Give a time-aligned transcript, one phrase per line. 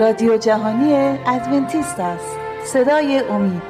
[0.00, 0.92] رادیو جهانی
[1.26, 2.36] ادونتیست است.
[2.64, 3.62] صدای امید.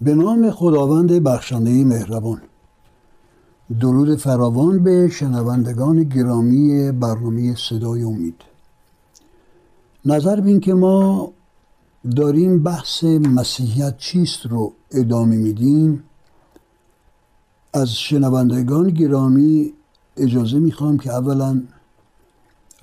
[0.00, 2.42] به نام خداوند بخشنده مهربان.
[3.80, 8.51] درود فراوان به شنوندگان گرامی برنامه صدای امید.
[10.04, 11.32] نظر بین که ما
[12.16, 16.04] داریم بحث مسیحیت چیست رو ادامه میدیم.
[17.72, 19.72] از شنوندگان گرامی
[20.16, 21.62] اجازه می‌خوام که اولا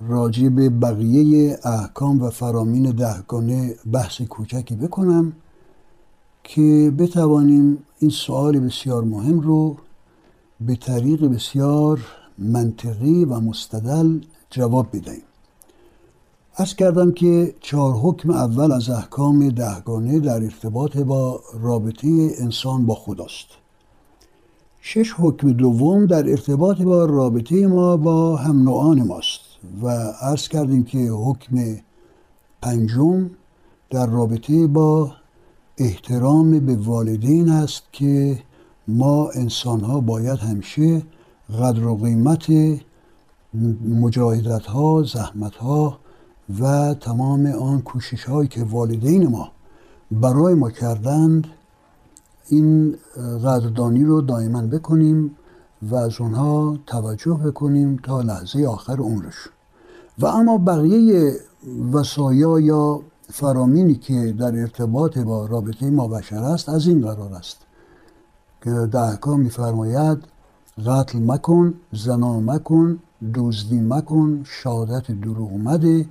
[0.00, 5.32] راجع به بقیه احکام و فرامین دهگانه بحث کوچکی بکنم
[6.44, 9.76] که بتوانیم این سوال بسیار مهم رو
[10.60, 12.00] به طریق بسیار
[12.38, 15.29] منطقی و مستدل جواب بدهیم.
[16.60, 22.94] از کردم که چهار حکم اول از احکام دهگانه در ارتباط با رابطه انسان با
[22.94, 23.46] خداست.
[24.80, 29.40] شش حکم دوم در ارتباط با رابطه ما با هم نوعان ماست
[29.82, 29.88] و
[30.20, 31.76] عرض کردیم که حکم
[32.62, 33.30] پنجم
[33.90, 35.12] در رابطه با
[35.78, 38.38] احترام به والدین است که
[38.88, 41.02] ما انسان ها باید همیشه
[41.60, 42.46] قدر و قیمت
[43.84, 45.98] مجاهدت ها زحمت ها
[46.58, 49.50] و تمام آن کوشش هایی که والدین ما
[50.10, 51.46] برای ما کردند
[52.48, 52.96] این
[53.44, 55.36] قدردانی رو دائما بکنیم
[55.82, 59.48] و از اونها توجه بکنیم تا لحظه آخر عمرش.
[60.18, 61.32] و اما بقیه
[61.92, 63.00] وسایا یا
[63.32, 67.58] فرامینی که در ارتباط با رابطه ما بشر است از این قرار است
[68.62, 70.18] که احکام میفرماید
[70.86, 72.98] قتل مکن زنا مکن
[73.34, 76.06] دزدی مکن شهادت دروغ مده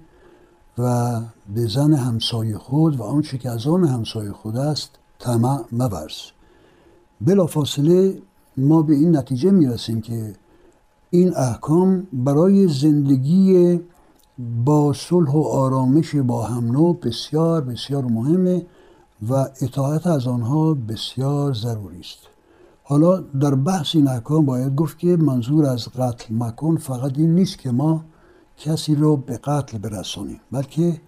[0.79, 1.19] و
[1.55, 6.17] به زن همسایه خود و آنچه که از آن همسایه خود است طمع مورز
[7.21, 8.21] بلافاصله
[8.57, 10.33] ما به این نتیجه می‌رسیم که
[11.09, 13.79] این احکام برای زندگی
[14.65, 18.65] با صلح و آرامش با هم نوع بسیار بسیار مهمه
[19.29, 22.19] و اطاعت از آنها بسیار ضروری است.
[22.83, 27.57] حالا در بحث این احکام باید گفت که منظور از قتل مکن فقط این نیست
[27.57, 28.03] که ما
[28.59, 31.01] کسی رو به قتل برسانیم بلکه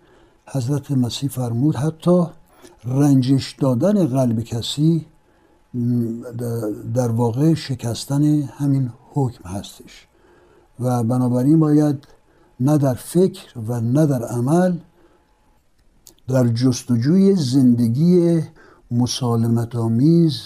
[0.46, 2.26] حضرت مسیح فرمود حتی
[2.86, 5.06] رنجش دادن قلب کسی
[6.94, 10.08] در واقع شکستن همین حکم هستش.
[10.80, 12.08] و بنابراین باید
[12.60, 14.78] نه در فکر و نه در عمل
[16.28, 18.42] در جستجوی زندگی
[18.92, 20.42] مسالمت آمیز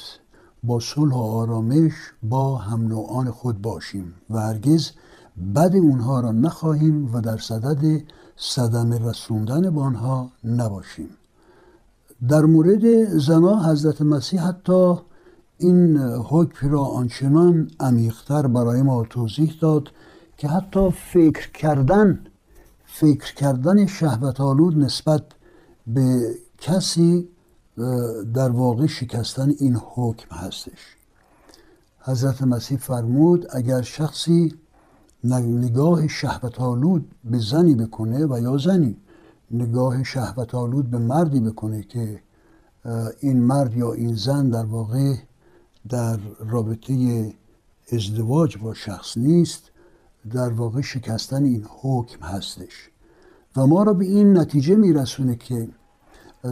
[0.64, 1.94] با صلح و آرامش
[2.24, 4.92] با هم نوعان خود باشیم و هرگز
[5.56, 8.04] بد اونها را نخواهیم و در صدد
[8.38, 11.10] صدم رسوندن با آنها نباشیم.
[12.28, 14.96] در مورد زنا حضرت مسیح حتی
[15.58, 19.90] این حکم را آنچنان عمیقتر برای ما توضیح داد
[20.38, 22.20] که حتی فکر کردن
[22.86, 25.24] فکر کردن شهوت آلود نسبت
[25.88, 27.30] به کسی
[28.34, 30.96] در واقع شکستن این حکم هستش.
[32.00, 34.56] حضرت مسیح فرمود اگر شخصی
[35.34, 38.98] نگاه شهوت آلود به زنی بکنه و یا زنی.
[39.52, 42.20] نگاه شهوت آلود به مردی بکنه که
[43.20, 45.16] این مرد یا این زن در واقع
[45.90, 47.34] در رابطه
[47.92, 49.64] ازدواج با شخص نیست
[50.32, 52.90] در واقع شکستن این حکم هستش.
[53.56, 55.68] و ما را به این نتیجه میرسونه که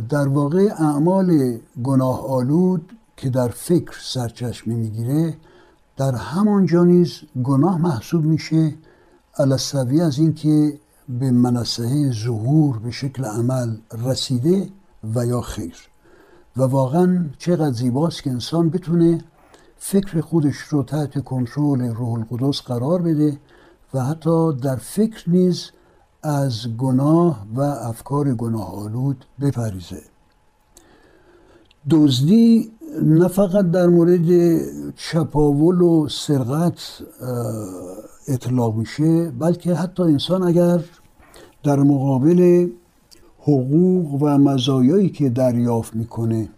[0.09, 5.37] در واقع اعمال گناه آلود که در فکر سرچشمه می‌گیره
[5.97, 8.73] در همانجا نیز گناه محسوب میشه
[9.37, 14.69] علصوی از اینکه به منصحه ظهور به شکل عمل رسیده
[15.15, 15.75] و یا خیر.
[16.57, 19.21] و واقعا چقدر زیباست که انسان بتونه
[19.77, 23.37] فکر خودش رو تحت کنترل روح القدس قرار بده
[23.93, 25.71] و حتی در فکر نیز
[26.23, 30.12] از گناه و افکار گناه آلود بپریزه.
[31.89, 32.71] دزدی
[33.01, 34.59] نه فقط در مورد
[34.95, 36.79] چپاول و سرقت
[38.27, 40.83] اطلاق میشه بلکه حتی انسان اگر
[41.63, 42.67] در مقابل
[43.39, 46.49] حقوق و مزایایی که دریافت می‌کنه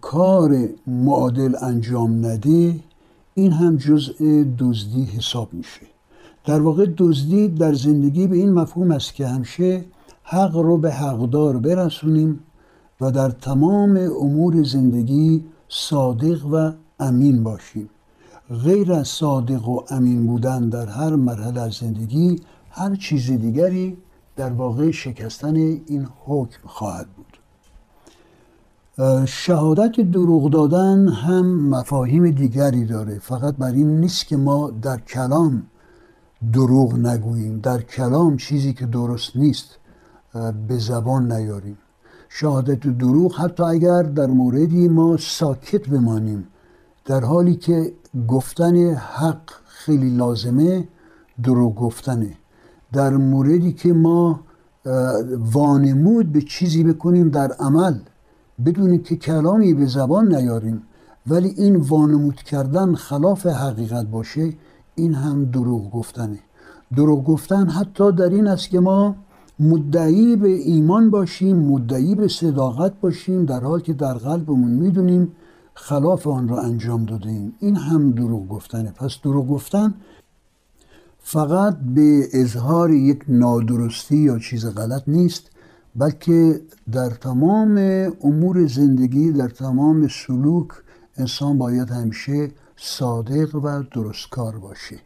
[0.00, 2.74] کار معادل انجام نده
[3.34, 5.86] این هم جزء دزدی حساب میشه.
[6.44, 9.84] در واقع دزدی در زندگی به این مفهوم است که همیشه
[10.22, 12.40] حق رو به حقدار برسونیم
[13.00, 17.90] و در تمام امور زندگی صادق و امین باشیم.
[18.64, 23.96] غیر از صادق و امین بودن در هر مرحله از زندگی هر چیز دیگری
[24.36, 27.26] در واقع شکستن این حکم خواهد بود.
[29.26, 33.18] شهادت دروغ دادن هم مفاهیم دیگری داره.
[33.18, 35.62] فقط بر این نیست که ما در کلام
[36.52, 37.60] دروغ نگوییم.
[37.60, 39.78] در کلام چیزی که درست نیست
[40.68, 41.78] به زبان نیاریم.
[42.32, 46.46] شهادت دروغ حتی اگر در موردی ما ساکت بمانیم.
[47.04, 47.92] در حالی که
[48.28, 50.88] گفتن حق خیلی لازمه
[51.42, 52.32] دروغ گفتنه.
[52.92, 54.40] در موردی که ما
[55.54, 57.98] وانمود به چیزی بکنیم در عمل
[58.64, 60.82] بدون که کلامی به زبان نیاریم
[61.26, 64.52] ولی این وانمود کردن خلاف حقیقت باشه
[64.94, 66.38] این هم دروغ گفتنه.
[66.96, 69.16] دروغ گفتن حتی در این است که ما
[69.60, 75.32] مدعی به ایمان باشیم مدعی به صداقت باشیم در حال که در قلبمون می‌دونیم
[75.74, 78.92] خلاف آن را انجام دادیم این هم دروغ گفتنه.
[78.92, 79.94] پس دروغ گفتن
[81.18, 85.50] فقط به اظهار یک نادرستی یا چیز غلط نیست
[85.96, 86.60] بلکه
[86.92, 87.76] در تمام
[88.22, 90.68] امور زندگی در تمام سلوک
[91.16, 95.00] انسان باید همیشه صادق و درستکار باشه.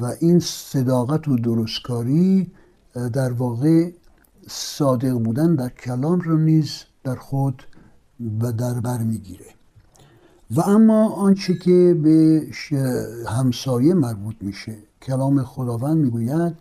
[0.00, 2.52] و این صداقت و درستکاری
[2.94, 3.90] در واقع
[4.48, 7.62] صادق بودن در کلام رو نیز در خود
[8.40, 9.46] و در بر می‌گیره.
[10.50, 12.46] و اما آنچه که به
[13.28, 16.54] همسایه مربوط میشه کلام خداوند می‌گوید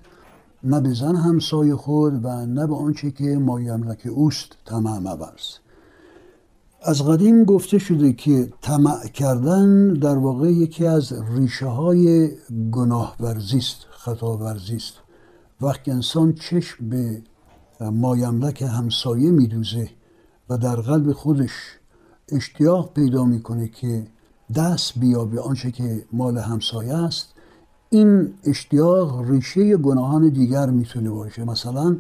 [0.64, 5.58] نه به زن همسایه خود و نه به آنچه که مایملک اوست طمع مبرز.
[6.84, 12.32] از قدیم گفته شده که طمع کردن در واقع یکی از ریشه های
[12.72, 14.94] گناه است خطا ورزی است.
[15.62, 17.22] وقتی انسان چشم به
[17.82, 19.90] مایملک همسایه میدوزه
[20.50, 21.52] و در قلب خودش
[22.32, 24.08] اشتیاق پیدا می‌کنه که
[24.56, 27.28] دست بیا به آنچه که مال همسایه است
[27.90, 31.44] این اشتیاق ریشه گناهان دیگر می‌تونه باشه.
[31.44, 31.98] مثلا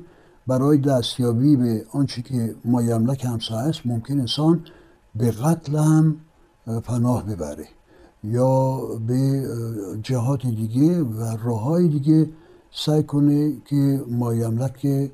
[0.48, 4.60] برای دستیابی به آنچه که مایملک همسایه است ممکن انسان
[5.16, 6.16] به قتل هم
[6.84, 7.68] پناه ببره
[8.24, 9.48] یا به
[10.04, 12.30] جهات دیگه و راه دیگه
[12.72, 15.12] سعی کنه که مایملک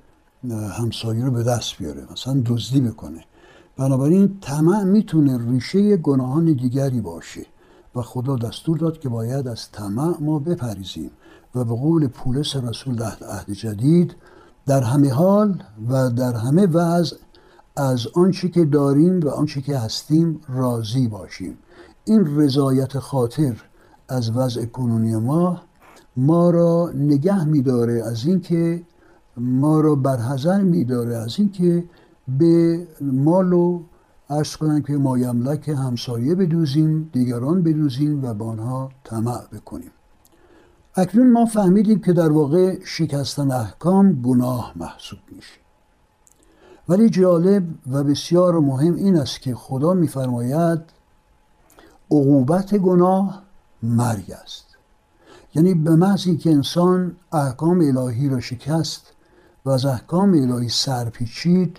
[0.71, 3.23] همسایه رو به دست بیاره مثلا دزدی بکنه.
[3.77, 7.45] بنابراین طمع می‌تونه ریشه گناهان دیگری باشه
[7.95, 11.11] و خدا دستور داد که باید از طمع ما بپریزیم
[11.55, 14.15] و به قول پولس رسول در عهد جدید
[14.65, 17.17] در همه حال و در همه وضع
[17.75, 21.57] از آنچه که داریم و آنچه که هستیم راضی باشیم.
[22.05, 23.55] این رضایت خاطر
[24.09, 25.61] از وضع کنونی ما
[26.17, 28.83] ما را نگه میداره از اینکه
[29.37, 31.83] ما را برحضر میداره از اینکه
[32.27, 33.81] به مال و
[34.29, 39.91] ارز کنن که ما یملک همسایه بدوزیم دیگران بدوزیم و به آنها طمع بکنیم.
[40.95, 45.59] اکنون ما فهمیدیم که در واقع شکستن احکام گناه محسوب میشه.
[46.89, 50.79] ولی جالب و بسیار مهم این است که خدا میفرماید
[52.11, 53.43] عقوبت گناه
[53.83, 54.66] مرگ است.
[55.57, 59.01] یعنی به محض که انسان احکام الهی را شکست
[59.65, 61.77] و از احکام الهی سرپیچید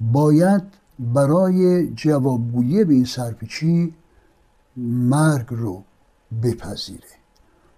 [0.00, 0.62] باید
[0.98, 3.94] برای جوابگویی به این سرپیچی
[4.76, 5.82] مرگ رو
[6.42, 7.08] بپذیره.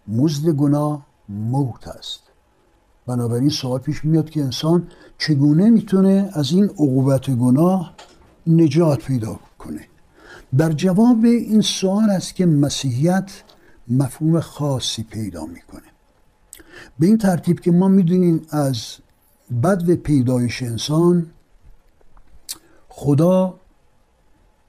[0.09, 2.21] مزد گناه موت است.
[3.07, 7.95] بنابراین سوال پیش میاد که انسان چگونه می‌تونه از این عقوبت گناه
[8.47, 9.87] نجات پیدا کنه؟
[10.59, 13.31] در جواب این سوال است که مسیحیت
[13.89, 15.83] مفهوم خاصی پیدا می‌کنه.
[16.99, 18.97] به این ترتیب که ما می‌دونیم از
[19.63, 21.27] بد پیدایش انسان
[22.89, 23.55] خدا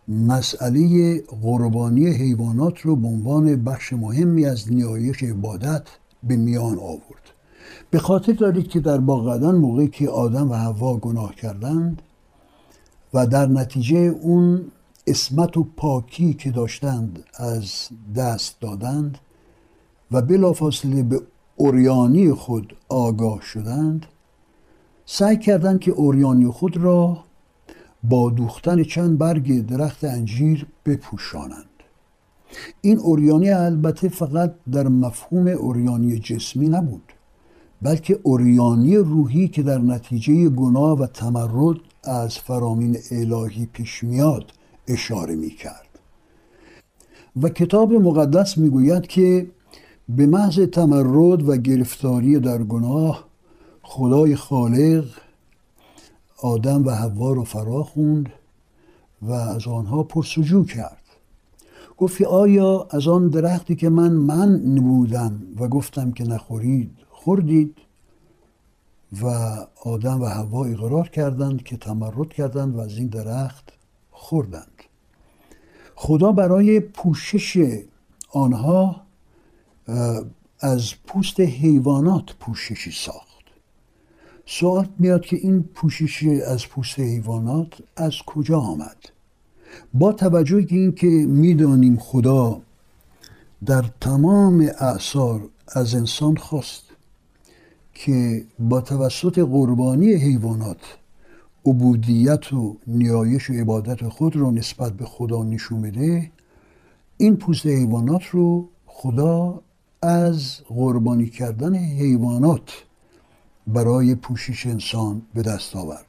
[0.08, 5.84] مسئله قربانی حیوانات رو به عنوان بخش مهمی از نیایش عبادت
[6.24, 7.24] به میان آورد.
[7.91, 12.01] به خاطر دارید که در باغدان موقعی که آدم و هوا گناه کردند
[13.13, 14.72] و در نتیجه اون
[15.08, 19.18] اسمت و پاکی که داشتند از دست دادند
[20.12, 21.22] و بلافاصله به
[21.56, 24.06] اوریانی خود آگاه شدند
[25.06, 27.18] سعی کردند که اوریانی خود را
[28.04, 31.66] با دوختن چند برگ درخت انجیر بپوشانند.
[32.82, 37.14] این اوریانی البته فقط در مفهوم اوریانی جسمی نبود
[37.82, 44.52] بلکه اوریانی روحی که در نتیجه گناه و تمرد از فرامین الهی پیش میاد
[44.88, 45.90] اشاره می کرد
[47.42, 49.48] و کتاب مقدس می‌گوید که
[50.10, 53.25] به محض تمرد و گرفتاری در گناه
[53.82, 55.06] خدای خالق
[56.42, 58.30] آدم و حوا رو فرا خوند
[59.22, 60.98] و از آنها پرسجو کرد.
[61.98, 67.75] گفت آیا از آن درختی که من من نبودم و گفتم که نخورید خوردید؟
[69.22, 69.28] و
[69.86, 73.74] آدم و هوا اقرار کردند که تمرد کردند و از این درخت
[74.12, 74.73] خوردند.
[75.96, 77.80] خدا برای پوشش
[78.32, 79.02] آنها
[80.60, 83.44] از پوست حیوانات پوششی ساخت.
[84.46, 88.98] سوال میاد که این پوشش از پوست حیوانات از کجا آمد؟
[89.94, 92.62] با توجه که اینکه می‌دانیم خدا
[93.66, 96.84] در تمام اعثار از انسان خواست
[97.94, 100.98] که با توسط قربانی حیوانات
[101.65, 106.32] عبودیت و نیایش و عبادت خود رو نسبت به خدا نشون بده
[107.17, 109.62] این پوست حیوانات رو خدا
[110.01, 112.72] از قربانی کردن حیوانات
[113.67, 116.05] برای پوشش انسان به دست آورد.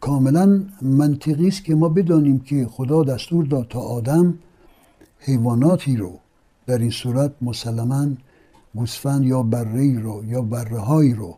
[0.00, 4.38] کاملا منطقی است که ما بدانیم که خدا دستور داد تا آدم
[5.18, 6.18] حیواناتی رو
[6.66, 8.08] در این صورت مسلما
[8.74, 11.36] گوسفند یا بره رو یا بره رو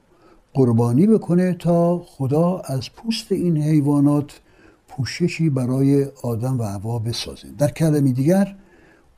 [0.57, 4.41] قربانی بکنه تا خدا از پوست این حیوانات
[4.89, 7.49] پوششی برای آدم و هوا بسازه.
[7.59, 8.57] در کلمه دیگر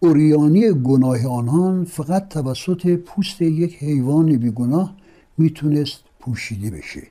[0.01, 4.95] اوریانی گناه آنان فقط توسط پوست یک حیوان بیگناه
[5.39, 7.03] می‌تونست پوشیده بشه.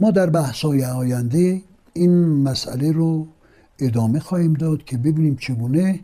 [0.00, 1.62] ما در بحثای آینده
[1.92, 3.26] این مسئله رو
[3.78, 6.00] ادامه خواهیم داد که ببینیم چگونه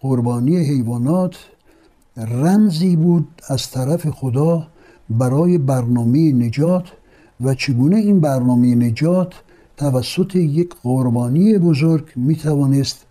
[0.00, 1.36] قربانی حیوانات
[2.16, 4.66] رمزی بود از طرف خدا
[5.10, 6.84] برای برنامه نجات
[7.40, 9.34] و چگونه این برنامه نجات
[9.76, 13.06] توسط یک قربانی بزرگ می‌توانست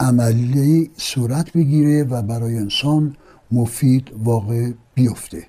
[0.00, 3.16] عملی صورت بگیره و برای انسان
[3.52, 5.42] مفید واقع بیفته.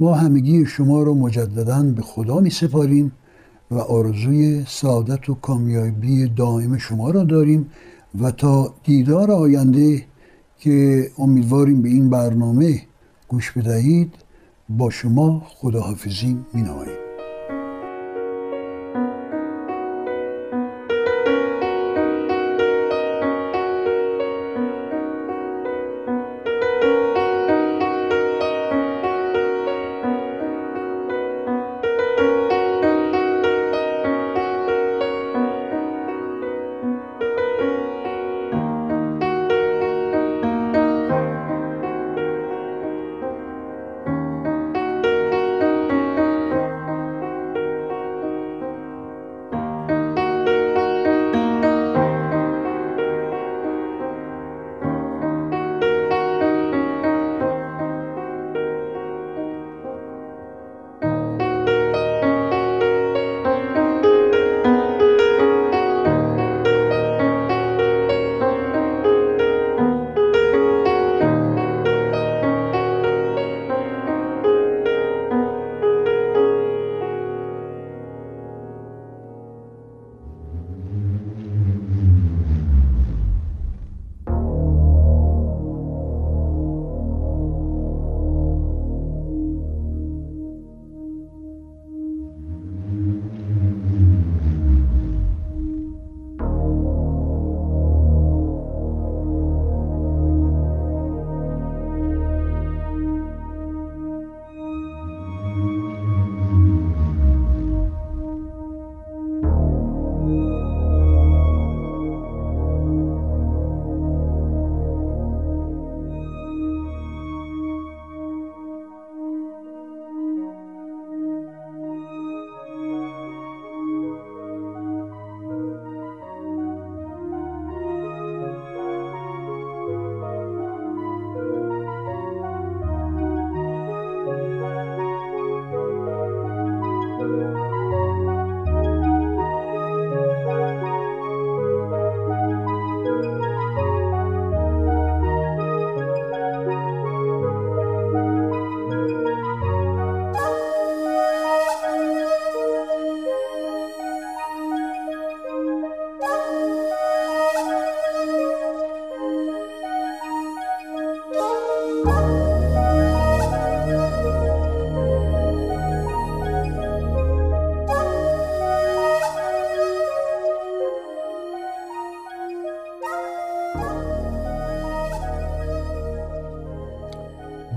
[0.00, 3.12] ما همگی شما رو مجددا به خدا می سپاریم
[3.70, 7.66] و آرزوی سعادت و کامیابی دائم شما را داریم
[8.20, 10.04] و تا دیدار آینده
[10.58, 12.82] که امیدواریم به این برنامه
[13.28, 14.14] گوش بدهید
[14.70, 16.99] با شما خداحافظی می نماییم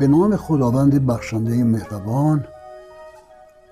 [0.04, 2.46] به نام خداوند بخشنده مهربان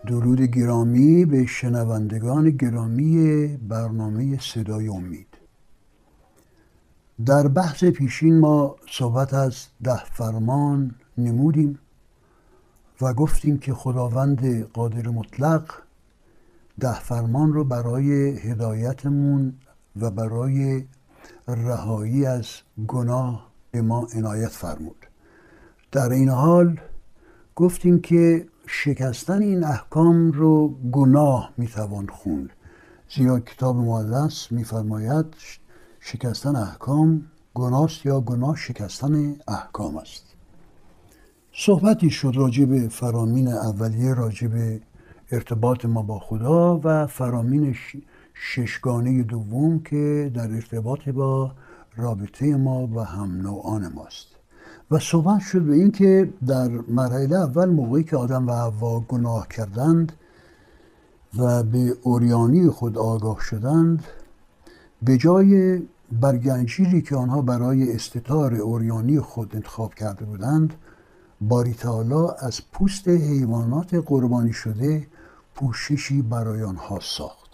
[0.08, 5.28] درود گرامی به شنوندگان گرامی برنامه صدای امید.
[7.26, 11.80] در بحث پیشین ما صحبت از ده فرمان نمودیم
[13.02, 15.74] و گفتیم که خداوند قادر مطلق
[16.80, 19.54] ده فرمان رو برای هدایتمون
[20.02, 20.86] و برای
[21.48, 22.46] رهایی از
[22.88, 25.01] گناه به ما عنایت فرمود.
[25.92, 26.80] در این حال
[27.56, 32.50] گفتیم که شکستن این احکام رو گناه می‌توان خوند.
[33.16, 35.26] زیرا کتاب مقدس میفرماید
[36.00, 40.24] شکستن احکام گناست یا گناه شکستن احکام است.
[41.54, 44.78] صحبتی شد راجع فرامین اولیه راجع
[45.32, 47.76] ارتباط ما با خدا و فرامین
[48.34, 51.52] ششگانه دوم که در ارتباط با
[51.96, 54.31] رابطه ما و هم نوعان ماست.
[54.92, 60.12] و صحبت شد به اینکه در مرحله اول موقعی که آدم و حوا گناه کردند
[61.38, 64.04] و به اوریانی خود آگاه شدند
[65.02, 65.82] به جای
[66.22, 70.74] برگنجیری که آنها برای استتار اوریانی خود انتخاب کرده بودند
[71.42, 75.08] باری تعالی از پوست حیوانات قربانی شده
[75.56, 77.52] پوششی برای آنها ساخت.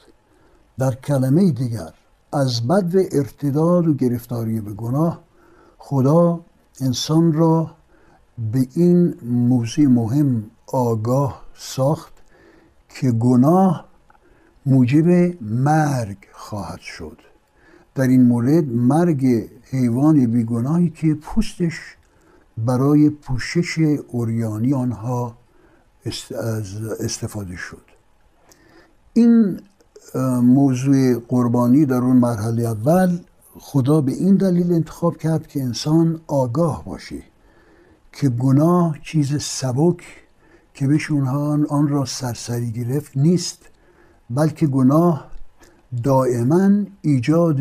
[0.77, 1.94] در کلمه دیگر
[2.34, 5.24] از بد ارتداد و گرفتاری به گناه
[5.77, 6.39] خدا
[6.81, 7.72] انسان را
[8.51, 12.13] به این موضوع مهم آگاه ساخت
[12.89, 13.86] که گناه
[14.65, 17.17] موجب مرگ خواهد شد.
[17.96, 21.79] در این مورد مرگ حیوان بیگناهی که پوستش
[22.57, 25.38] برای پوشش اوریانی آنها
[27.00, 27.81] استفاده شد.
[29.13, 29.60] این
[30.41, 33.19] موضوع قربانی در اون مرحله اول
[33.60, 37.24] خدا به این دلیل انتخاب کرد که انسان آگاه باشه
[38.12, 40.04] که گناه چیز سبک
[40.74, 43.60] که بهش اونها آن را سرسری گرفت نیست
[44.30, 45.32] بلکه گناه
[46.04, 46.72] دائما
[47.02, 47.60] ایجاد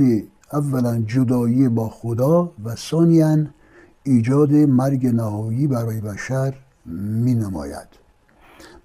[0.52, 3.46] اولا جدایی با خدا و ثانیا
[4.02, 6.54] ایجاد مرگ نهایی برای بشر
[6.86, 7.88] می نماید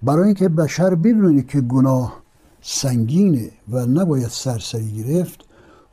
[0.02, 2.22] برای اینکه بشر بدونه که گناه
[2.60, 5.44] سنگینه و نباید سرسری گرفت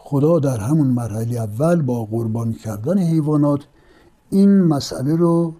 [0.09, 3.59] خدا در همون مرحله اول با قربانی کردن حیوانات
[4.29, 5.53] این مسئله رو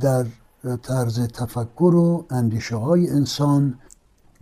[0.00, 0.26] در
[0.82, 3.74] طرز تفکر و اندیشه های انسان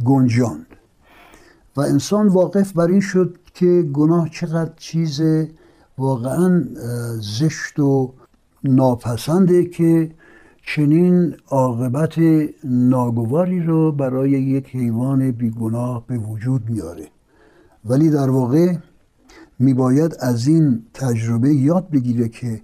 [0.04, 0.66] گنجاند.
[1.76, 5.22] و انسان واقف بر این شد که گناه چقدر چیز
[5.98, 6.64] واقعا
[7.20, 8.12] زشت و
[8.64, 10.10] ناپسنده که
[10.66, 12.14] چنین عاقبت
[12.64, 17.08] ناگواری رو برای یک حیوان بیگناه به وجود میاره.
[17.84, 18.74] ولی در واقع
[19.58, 22.62] میباید از این تجربه یاد بگیره که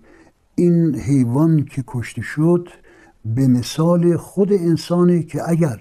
[0.55, 2.69] این حیوان که کشته شد
[3.25, 5.81] به مثال خود انسانه که اگر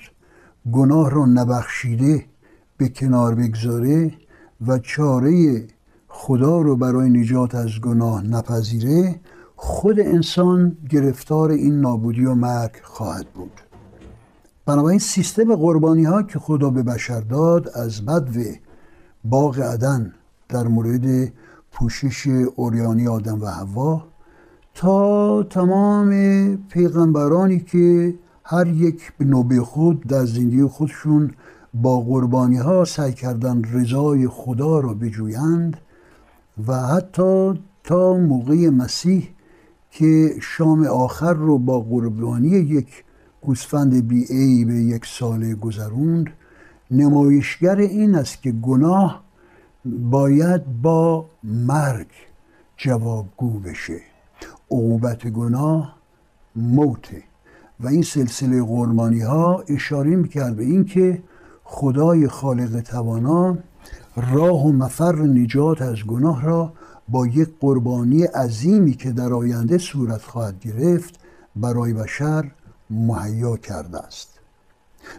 [0.71, 2.25] گناه را نبخشیده
[2.77, 4.11] به کنار بگذاره
[4.67, 5.67] و چاره
[6.07, 9.19] خدا رو برای نجات از گناه نپذیره
[9.55, 13.51] خود انسان گرفتار این نابودی و مرگ خواهد بود.
[14.65, 18.43] بنابراین سیستم قربانی ها که خدا به بشر داد از بدو
[19.23, 20.13] باغ عدن
[20.49, 21.31] در مورد
[21.71, 24.03] پوشش اوریانی آدم و هوا
[24.73, 26.09] تا تمام
[26.57, 31.31] پیغمبرانی که هر یک به نوبه خود در زندگی خودشون
[31.73, 35.77] با قربانی ها سعی کردن رضای خدا را بجویند
[36.67, 39.29] و حتی تا موقع مسیح
[39.91, 43.03] که شام آخر رو با قربانی یک
[43.41, 46.29] گوسفند بی ای به یک سال گذروند
[46.91, 49.28] نمایشگر این است که گناه
[49.85, 52.07] باید با مرگ
[52.77, 54.01] جوابگو بشه.
[54.71, 55.95] عقوبت گناه
[56.55, 57.23] موته.
[57.79, 61.21] و این سلسله قربانی ها اشاره می‌کرد به اینکه
[61.63, 63.57] خدای خالق توانا
[64.15, 66.73] راه و مفر نجات از گناه را
[67.09, 71.19] با یک قربانی عظیمی که در آینده صورت خواهد گرفت
[71.55, 72.51] برای بشر
[72.89, 74.39] مهیا کرده است.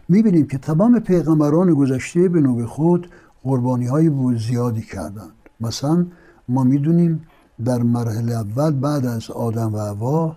[0.08, 3.10] می‌بینیم که تمام پیغمبران گذشته به نوع خود
[3.44, 6.06] قربانی های زیادی کردند مثلا
[6.48, 7.26] ما می‌دونیم
[7.64, 10.36] در مرحله اول بعد از آدم و هوا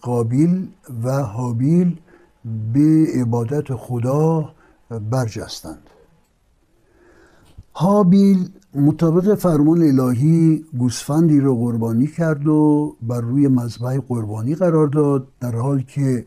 [0.00, 0.68] قابیل
[1.04, 1.98] و حابیل
[2.72, 4.52] به عبادت خدا
[5.10, 5.90] برجستند
[7.72, 15.28] حابیل مطابق فرمان الهی گوسفندی رو قربانی کرد و بر روی مذبح قربانی قرار داد
[15.40, 16.26] در حال که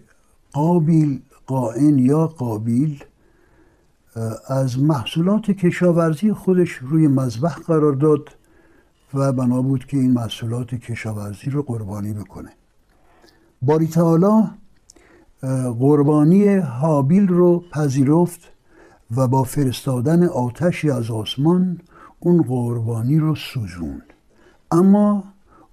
[0.53, 3.03] قابیل قائن یا قابیل
[4.47, 8.29] از محصولات کشاورزی خودش روی مذبح قرار داد
[9.13, 12.49] و بنا بود که این محصولات کشاورزی رو قربانی بکنه.
[13.61, 14.49] باری تعالی
[15.79, 18.39] قربانی حابیل رو پذیرفت
[19.15, 21.79] و با فرستادن آتشی از آسمان
[22.19, 24.13] اون قربانی رو سوزوند.
[24.71, 25.23] اما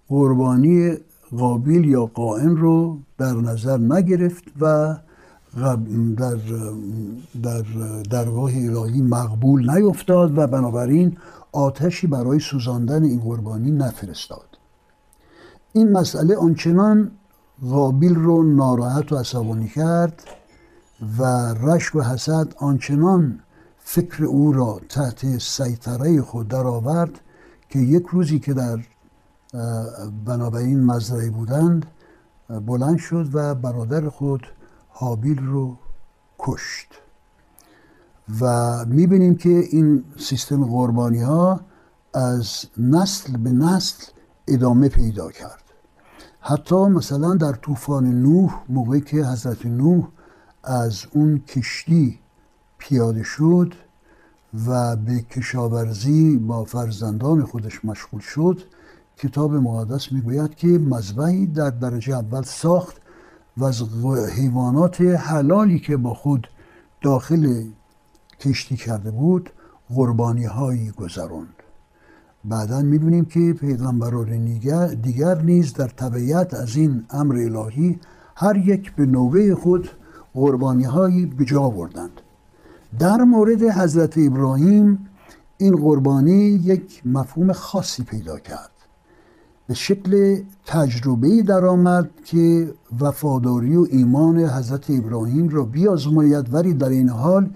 [0.09, 0.97] قربانی
[1.37, 4.97] قابیل یا قائن رو در نظر نگرفت و
[5.57, 5.77] در
[7.43, 7.63] در
[8.11, 11.19] درگاه الهی مقبول نیفتاد و بنابراین
[11.53, 14.59] آتشی برای سوزاندن این قربانی نفرستاد.
[15.73, 17.11] این مسئله آنچنان
[17.71, 20.23] قابیل رو ناراحت و عصبانی کرد
[21.19, 21.23] و
[21.55, 23.41] رشک و حسد آنچنان
[23.79, 27.21] فکر او را تحت سیطره خود درآورد
[27.69, 28.79] که یک روزی که در
[30.25, 31.87] بنابراین مزرعه بودند
[32.67, 34.47] بلند شد و برادر خود
[34.93, 35.77] حابیل رو
[36.39, 36.89] کشت.
[38.41, 41.61] و می‌بینیم که این سیستم قربانی ها
[42.15, 44.05] از نسل به نسل
[44.49, 45.63] ادامه پیدا کرد.
[46.41, 50.09] حتی مثلا در طوفان نوح موقعی که حضرت نوح
[50.65, 52.19] از اون کشتی
[52.79, 53.75] پیاده شد
[54.67, 58.63] و به کشاورزی با فرزندان خودش مشغول شد
[59.17, 63.02] کتاب مقدس می‌گوید که مذبحی در درجه اول ساخت
[63.57, 63.83] و از
[64.37, 66.49] حیوانات حلالی که با خود
[67.03, 67.65] داخل
[68.41, 69.51] کشتی کرده بود
[69.95, 71.55] قربانی هایی گذراند
[72.45, 74.45] بعدا می‌بینیم که پیغمبران
[75.03, 78.01] دیگر نیز در طبیعت از این امر الهی
[78.37, 79.91] هر یک به نوبه خود
[80.35, 82.21] قربانی هایی به جا بردند.
[82.99, 85.09] در مورد حضرت ابراهیم
[85.59, 88.71] این قربانی یک مفهوم خاصی پیدا کرد.
[89.73, 96.55] به شکل تجربه درآمد که وفاداری و ایمان حضرت ابراهیم را بیازماید.
[96.55, 97.51] ولی در این حال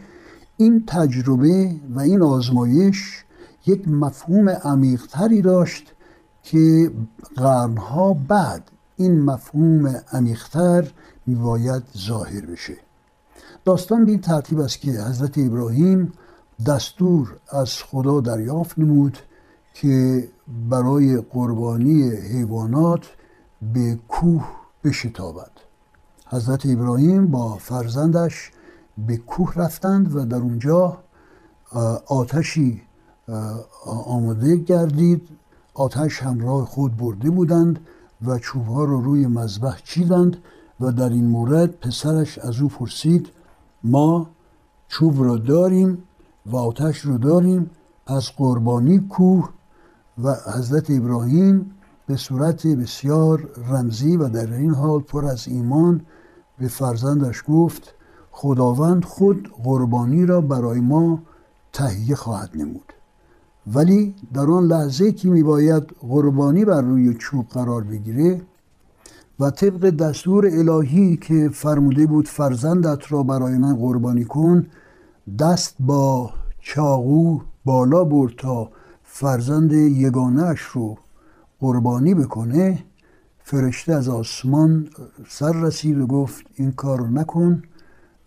[0.56, 3.24] این تجربه و این آزمایش
[3.66, 5.92] یک مفهوم عمیقتری داشت
[6.42, 6.90] که
[7.36, 10.84] قرنها بعد این مفهوم عمیقتر
[11.26, 12.76] میباید ظاهر بشه.
[13.64, 16.12] داستان به این ترتیب است که حضرت ابراهیم
[16.66, 19.18] دستور از خدا دریافت نمود
[19.74, 20.28] که
[20.70, 23.06] برای قربانی حیوانات
[23.74, 24.44] به کوه
[24.84, 25.50] بشتابد.
[26.26, 28.50] حضرت ابراهیم با فرزندش
[29.06, 30.98] به کوه رفتند و در اونجا
[32.06, 32.82] آتشی
[34.06, 35.28] آماده گردید.
[35.74, 37.80] آتش همراه خود برده بودند
[38.26, 40.36] و چوبها رو روی مذبح چیدند
[40.80, 43.28] و در این مورد پسرش از او پرسید
[43.84, 44.26] ما
[44.88, 46.02] چوب را داریم
[46.46, 47.70] و آتش رو داریم
[48.06, 49.48] از قربانی کوه
[50.24, 51.70] و حضرت ابراهیم
[52.06, 56.00] به صورت بسیار رمزی و در این حال پر از ایمان
[56.58, 57.94] به فرزندش گفت
[58.30, 61.22] خداوند خود قربانی را برای ما
[61.72, 62.92] تهیه خواهد نمود.
[63.74, 68.40] ولی در آن لحظه که میباید قربانی بر روی چوب قرار بگیره
[69.40, 74.66] و طبق دستور الهی که فرموده بود فرزندت را برای من قربانی کن
[75.38, 78.70] دست با چاقو بالا برد تا
[79.18, 80.98] فرزند یگانهش رو
[81.60, 82.78] قربانی بکنه
[83.44, 84.88] فرشته از آسمان
[85.28, 87.62] سر رسید و گفت این کار رو نکن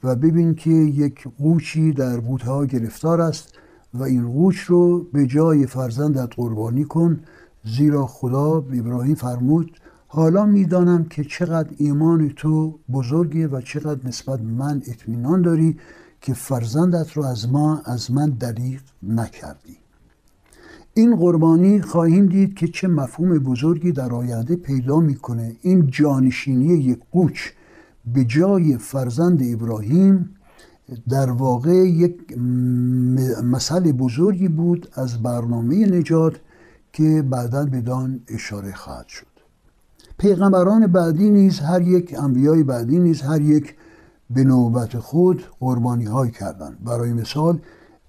[0.04, 3.54] و ببین که یک قوچی در بوته گرفتار است
[3.94, 7.20] و این قوچ رو به جای فرزندت قربانی کن.
[7.66, 9.72] زیرا خدا ابراهیم فرمود
[10.08, 15.78] حالا می‌دانم که چقدر ایمان تو بزرگه و چقدر نسبت من اطمینان داری
[16.22, 19.79] که فرزندت رو از ما از من دریغ نکردی.
[20.94, 25.56] این قربانی خواهیم دید که چه مفهوم بزرگی در آینده پیدا می‌کنه.
[25.62, 27.40] این جانشینی یک قوچ
[28.14, 30.30] به جای فرزند ابراهیم
[31.10, 32.38] در واقع یک
[33.44, 36.34] مسئله بزرگی بود از برنامه نجات
[36.94, 39.26] که بعدا بدان اشاره خواهد شد.
[40.18, 43.76] پیغمبران بعدی نیز هر یک انبیای بعدی نیز هر یک
[44.30, 46.78] به نوبت خود قربانی های کردند.
[46.86, 47.60] برای مثال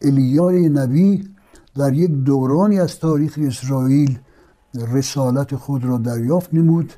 [0.02, 1.28] الیای نبی
[1.76, 4.18] در یک دورانی از تاریخ اسرائیل
[4.74, 6.92] رسالت خود را دریافت نمود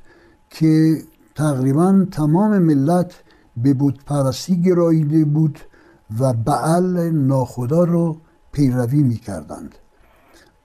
[0.50, 1.02] که
[1.34, 3.12] تقریبا تمام ملت
[3.56, 5.58] به بود پرستی گراییده بود
[6.20, 8.16] و بعل ناخدا رو
[8.52, 9.74] پیروی می کردند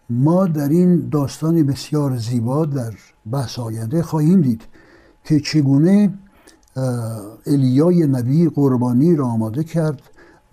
[0.10, 2.94] ما در این داستان بسیار زیبا در
[3.32, 4.62] بحث آینده خواهیم دید
[5.24, 6.14] که چگونه
[7.48, 10.02] الیای نبی قربانی را آماده کرد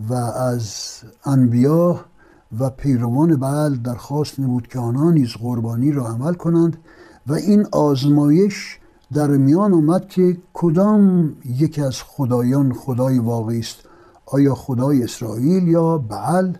[0.08, 0.92] و از
[1.24, 2.04] انبیا
[2.58, 6.76] و پیروان بعل درخواست نمود که آنها نیز قربانی را عمل کنند
[7.26, 8.78] و این آزمایش
[9.12, 13.76] در میان آمد که کدام یکی از خدایان خدای واقعی است؟
[14.26, 16.52] آیا خدای اسرائیل یا بعل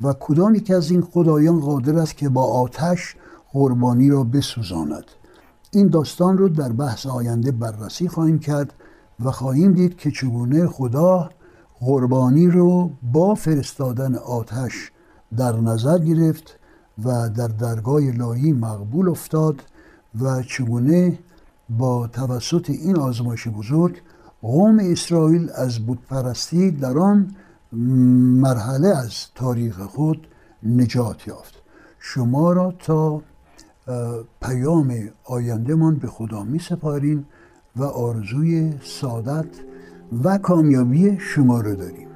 [0.00, 3.16] و کدام یکی از این خدایان قادر است که با آتش
[3.52, 5.04] قربانی را بسوزاند؟
[5.70, 8.74] این داستان رو در بحث آینده بررسی خواهیم کرد
[9.24, 11.30] و خواهیم دید که چگونه خدا
[11.80, 14.92] قربانی رو با فرستادن آتش
[15.36, 16.58] در نظر گرفت
[17.04, 19.62] و در درگاه الهی مقبول افتاد
[20.20, 21.18] و چگونه
[21.68, 23.96] با توسط این آزمایش بزرگ
[24.42, 27.34] قوم اسرائیل از بودپرستی در آن
[28.42, 30.26] مرحله از تاریخ خود
[30.62, 31.54] نجات یافت.
[31.98, 33.22] شما را تا
[34.42, 37.26] پیام آیندهمان به خدا می سپاریم
[37.76, 39.46] و آرزوی سعادت
[40.24, 42.11] و کامیابی شما رو داریم.